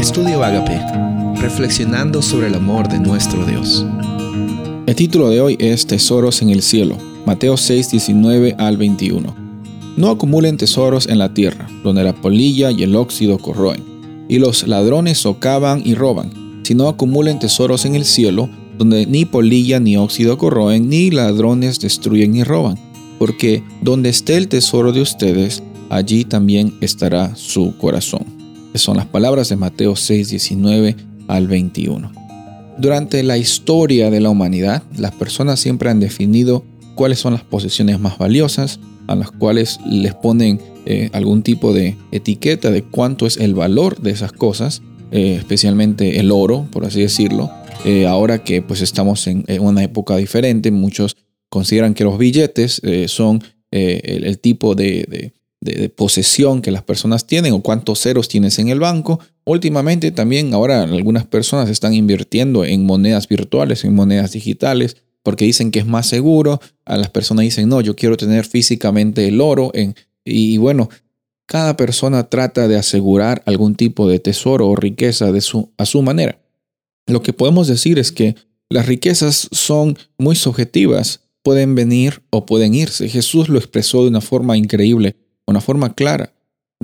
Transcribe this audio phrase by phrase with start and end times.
[0.00, 0.80] Estudio Agape,
[1.42, 3.84] reflexionando sobre el amor de nuestro Dios.
[4.86, 6.96] El título de hoy es Tesoros en el cielo,
[7.26, 9.36] Mateo 6, 19 al 21.
[9.98, 13.84] No acumulen tesoros en la tierra, donde la polilla y el óxido corroen,
[14.26, 18.48] y los ladrones socavan y roban, sino acumulen tesoros en el cielo,
[18.78, 22.78] donde ni polilla ni óxido corroen, ni ladrones destruyen ni roban,
[23.18, 28.39] porque donde esté el tesoro de ustedes, allí también estará su corazón
[28.74, 30.96] son las palabras de Mateo 6, 19
[31.28, 32.12] al 21.
[32.78, 38.00] Durante la historia de la humanidad, las personas siempre han definido cuáles son las posesiones
[38.00, 43.36] más valiosas, a las cuales les ponen eh, algún tipo de etiqueta de cuánto es
[43.36, 47.50] el valor de esas cosas, eh, especialmente el oro, por así decirlo.
[47.84, 51.16] Eh, ahora que pues estamos en, una época diferente, muchos
[51.48, 55.32] consideran que los billetes son el, tipo de de,
[55.94, 59.20] posesión que las personas tienen o cuántos ceros tienes en el banco.
[59.44, 65.70] Últimamente también ahora algunas personas están invirtiendo en monedas virtuales, en monedas digitales, porque dicen
[65.70, 66.60] que es más seguro.
[66.86, 69.70] A las personas dicen, no, yo quiero tener físicamente el oro.
[69.74, 69.94] En,
[70.24, 70.88] y, bueno,
[71.46, 76.00] cada persona trata de asegurar algún tipo de tesoro o riqueza de su, a su
[76.00, 76.40] manera.
[77.06, 78.34] Lo que podemos decir es que
[78.70, 83.08] las riquezas son muy subjetivas, pueden venir o pueden irse.
[83.08, 85.16] Jesús lo expresó de una forma increíble
[85.50, 86.32] una forma clara.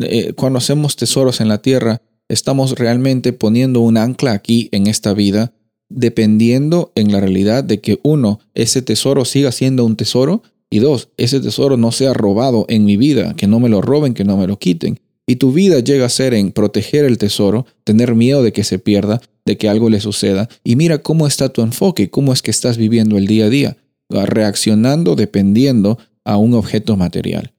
[0.00, 5.14] Eh, cuando hacemos tesoros en la tierra, estamos realmente poniendo un ancla aquí en esta
[5.14, 5.52] vida,
[5.88, 11.10] dependiendo en la realidad de que uno, ese tesoro siga siendo un tesoro y dos,
[11.16, 14.36] ese tesoro no sea robado en mi vida, que no me lo roben, que no
[14.36, 14.98] me lo quiten.
[15.26, 18.78] Y tu vida llega a ser en proteger el tesoro, tener miedo de que se
[18.78, 20.48] pierda, de que algo le suceda.
[20.64, 23.76] Y mira cómo está tu enfoque, cómo es que estás viviendo el día a día,
[24.10, 27.53] reaccionando dependiendo a un objeto material.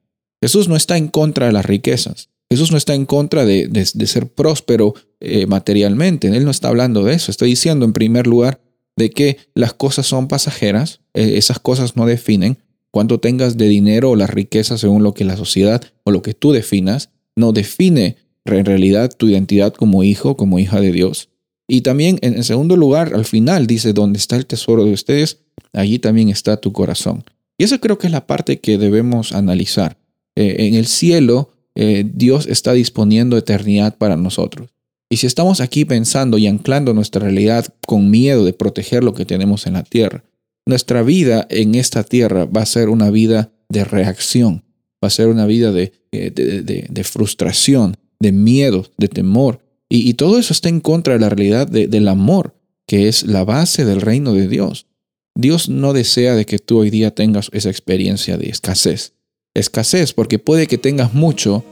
[0.45, 2.29] Jesús no está en contra de las riquezas.
[2.51, 3.67] Jesús no está en contra de,
[4.05, 6.27] ser próspero eh, materialmente.
[6.27, 7.31] Él no está hablando de eso.
[7.31, 8.61] Está diciendo en primer lugar
[8.95, 10.99] de que las cosas son pasajeras.
[11.15, 12.59] Eh, esas cosas no definen
[12.91, 16.35] cuánto tengas de dinero o las riquezas según lo que la sociedad o lo que
[16.35, 17.09] tú definas.
[17.35, 21.29] No define en realidad tu identidad como hijo, como hija de Dios.
[21.67, 25.39] Y también en segundo lugar, al final dice, donde está el tesoro de ustedes,
[25.73, 27.23] allí también está tu corazón.
[27.57, 29.97] Y esa creo que es la parte que debemos analizar.
[30.35, 34.69] Eh, en el cielo eh, Dios está disponiendo eternidad para nosotros.
[35.09, 39.25] Y si estamos aquí pensando y anclando nuestra realidad con miedo de proteger lo que
[39.25, 40.23] tenemos en la tierra,
[40.65, 44.63] nuestra vida en esta tierra va a ser una vida de reacción,
[45.03, 49.61] va a ser una vida de, eh, de, frustración, de miedo, de temor.
[49.87, 52.55] Y, todo eso está en contra de la realidad del amor,
[52.87, 54.87] que es la base del reino de Dios.
[55.35, 59.14] Dios no desea de que tú hoy día tengas esa experiencia de escasez
[59.55, 61.63] escasez, porque puede que tengas mucho,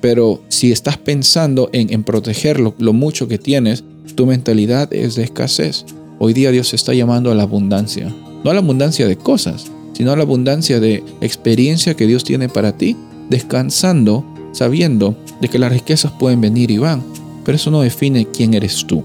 [0.00, 5.84] pero si estás pensando en, proteger lo, mucho que tienes, tu mentalidad es de escasez.
[6.18, 10.12] Hoy día Dios está llamando a la abundancia, no a la abundancia de cosas, sino
[10.12, 12.96] a la abundancia de experiencia que Dios tiene para ti,
[13.28, 17.02] descansando, sabiendo de que las riquezas pueden venir y van,
[17.44, 19.02] pero eso no define quién eres tú.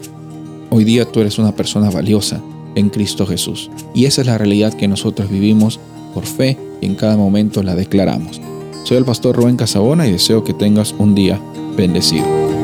[0.70, 2.42] Hoy día tú eres una persona valiosa
[2.76, 5.80] en Cristo Jesús, y esa es la realidad que nosotros vivimos
[6.14, 8.42] por fe y en cada momento la declaramos.
[8.84, 11.40] Soy el pastor Rubén Casabona y deseo que tengas un día
[11.76, 12.57] bendecido.